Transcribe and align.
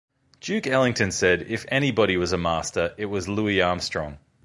Duke 0.39 0.65
Ellington 0.65 1.11
said, 1.11 1.43
If 1.43 1.63
anybody 1.67 2.17
was 2.17 2.33
a 2.33 2.37
master, 2.39 2.95
it 2.97 3.05
was 3.05 3.29
Louis 3.29 3.61
Armstrong. 3.61 4.17